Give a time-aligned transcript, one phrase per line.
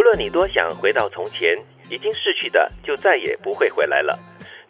[0.00, 1.54] 无论你多想回到从前，
[1.90, 4.18] 已经逝去的就再也不会回来了。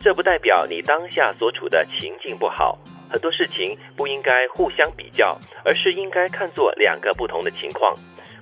[0.01, 2.77] 这不代表你当下所处的情境不好，
[3.09, 7.95] 很多事情不应该互相比较，而是应该看作两个不同的情况。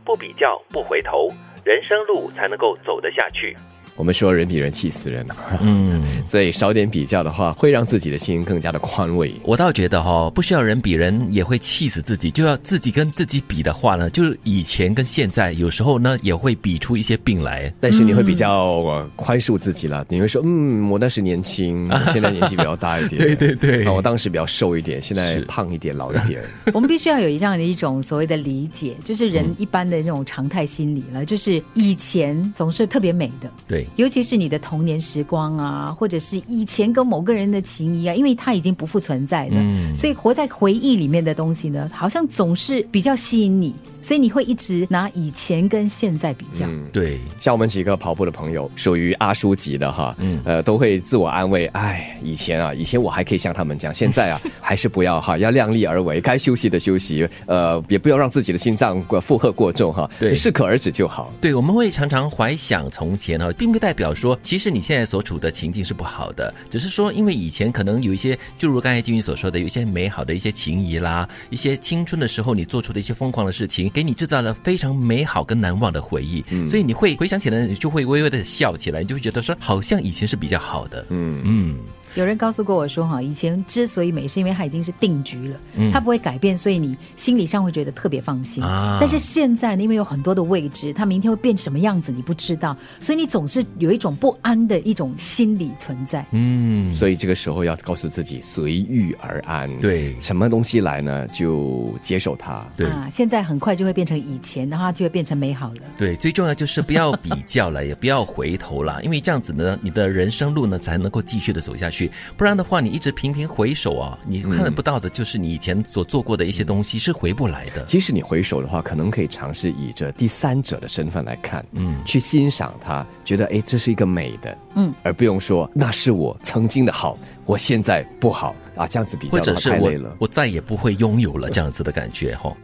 [0.02, 1.28] 不比较，不回头，
[1.62, 3.54] 人生路才能够走得下去。
[3.94, 5.26] 我们说人比人气死人，
[5.62, 9.34] 嗯，所以少点比较的话，会让自己的心更加的宽慰。
[9.42, 17.72] 我倒觉得哈，不需要人比人也会气死自己，就要自己跟自己比的话呢，就是以前跟现在，有时候呢也会比出一些病来。
[17.80, 26.42] 但是你会比较宽恕自己了，你会说，嗯，我那时年轻，现在年纪比较大一点，对 对对，我当时比较瘦一点，现在胖一点，老一点。
[26.74, 33.86] 我们必须要有这样的一种所谓的理解，就是人一般的那种常态心理了，就是以前总是特别美的，对。
[33.96, 46.66] 尤其是你的童年时光啊，或者是以前跟某个人的情谊啊，因为它已经不复存在了，嗯，所以活在回忆里面的东西呢，好像总是比较吸引你，所以你会一直拿以前跟现在比较。
[46.66, 61.32] 嗯对，像我们几个跑步的朋友，属于阿叔级的哈，呃，都会自我安慰，哎，以前啊，以前我还可以像他们讲，现在啊，还是不要哈，要量力而为，该休息的休息，呃，也不要让自己的心脏负荷过重哈，对，适可而止就好。
[61.40, 64.08] 对，我们会常常怀想从前哈，并不代表。
[64.18, 81.42] 说，其实你现在所处的情境是不好的，只是说，因为以前可能有一些，就如刚才金云所说的，有一些美好的一些情谊啦，一些青春的时候你做出的一些疯狂的事情，给你制造了非常美好跟难忘的回忆，所以你会回想起来，你就会微微的笑起来，你就会觉得说，好像以前是比较好的，嗯。
[81.44, 81.78] 嗯。
[82.14, 85.56] 有人告诉过我说，哈，以前之所以美，是因为它已经是定局了，
[85.92, 88.62] 它不会改变，所以你心理上会觉得特别放心。
[89.00, 96.26] 但是现在呢，因为有很多的未知，它明天会变什么样子，你不知道，所以你总是有一种不安的一种心理存在。
[96.32, 99.68] 嗯，所以这个时候要告诉自己随遇而安。
[99.80, 102.66] 对，什么东西来呢，就接受它。
[102.76, 105.82] 对啊，现在很快就会变成以前，然后就会变成美好的。
[105.96, 112.07] 对，最重要就是不要比较了，也不要回头了，因为这样子呢，你的人生路呢才能够继续的走下去。
[112.36, 117.82] 不然的话，你一直频频回首啊，你看得不到的就是你以前所做过的一些东西是回不来的。
[117.84, 132.54] 即使你回首的话，可能可以尝试以着第三者的身份来看，嗯，去欣赏它，觉得哎，这是一个美的，嗯，而不用说那是我曾经的好，我现在不好啊，这样子比较太累了，我再也不会拥有了这样子的感觉哈。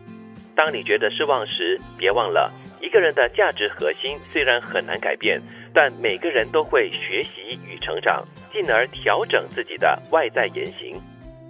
[0.57, 2.53] 当你觉得失望时，别忘了。
[2.85, 5.41] 一个人的价值核心虽然很难改变，
[5.73, 8.23] 但每个人都会学习与成长，
[8.53, 11.01] 进而调整自己的外在言行。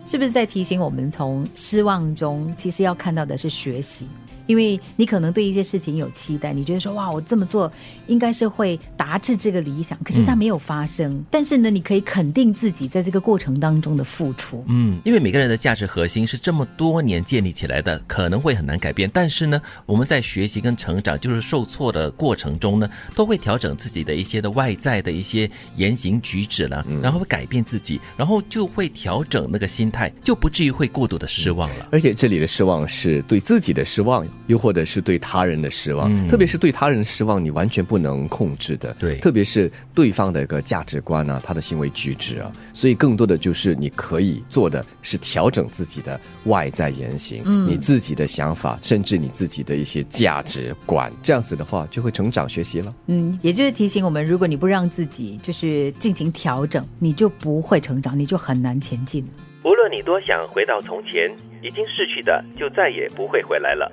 [0.06, 4.06] 是不是在提醒我们，从失望中其实要看到的是学习？
[4.46, 7.70] 因为你可能对一些事情有期待，你觉得说哇，我这么做
[8.06, 11.24] 应该是会达至这个理想，可是它没有发生。
[11.30, 14.64] 但是呢，你可以肯定自己在这个过程当中的付出。
[14.68, 19.10] 嗯，因为每个人的价值核心是这么多年建立起来的，可能会很难改变。
[19.12, 31.88] 但是呢，我们在学习跟成长，就是受挫的过程中呢，都会调整自己的一些的外在的一些言行举止了，然后会改变自己，然后就会调整那个心态，就不至于会过度的失望了。
[31.90, 34.26] 而且这里的失望是对自己的失望。
[34.46, 38.94] 又或者是对他人的失望，特别是对他人的失望，你完全不能控制的。
[38.98, 52.94] 对，特别是对方的一个价值观啊，他的行为举止啊，所以更多的就是你可以做的是调整自己的外在言行，嗯，你自己的想法，甚至你自己的一些价值观，这样子的话就会成长学习了。
[53.06, 59.24] 嗯，也就是提醒我们，如果你不让自己就是进行调整，你就不会成长，你就很难前进。
[59.64, 63.90] 无论你多想回到从前，已经逝去的就再也不会回来了。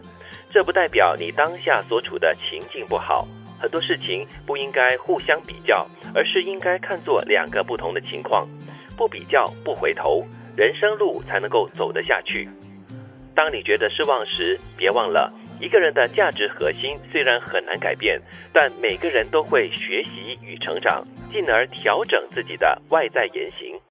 [0.52, 3.26] 这不代表你当下所处的情境不好，
[3.58, 8.46] 很多事情不应该互相比较，而是应该看作两个不同的情况。
[8.98, 10.26] 不比较，不回头，
[10.58, 12.50] 人生路才能够走得下去。
[13.34, 15.32] 当你觉得失望时，别忘了，
[15.62, 23.80] 一个人的价值核心虽然很难改变，但每个人都会学习与成长，进而调整自己的外在言行。